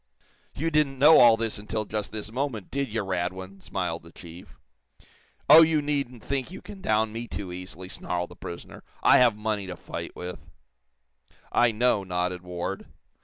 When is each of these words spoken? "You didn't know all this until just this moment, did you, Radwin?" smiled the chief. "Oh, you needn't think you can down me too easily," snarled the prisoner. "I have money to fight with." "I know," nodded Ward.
"You 0.55 0.71
didn't 0.71 0.97
know 0.97 1.19
all 1.19 1.37
this 1.37 1.59
until 1.59 1.85
just 1.85 2.11
this 2.11 2.31
moment, 2.31 2.71
did 2.71 2.91
you, 2.91 3.03
Radwin?" 3.03 3.61
smiled 3.61 4.01
the 4.01 4.11
chief. 4.11 4.57
"Oh, 5.47 5.61
you 5.61 5.79
needn't 5.79 6.23
think 6.23 6.49
you 6.49 6.59
can 6.59 6.81
down 6.81 7.13
me 7.13 7.27
too 7.27 7.51
easily," 7.51 7.87
snarled 7.87 8.29
the 8.31 8.35
prisoner. 8.35 8.83
"I 9.03 9.19
have 9.19 9.35
money 9.35 9.67
to 9.67 9.75
fight 9.75 10.15
with." 10.15 10.39
"I 11.51 11.71
know," 11.71 12.03
nodded 12.03 12.41
Ward. 12.41 12.87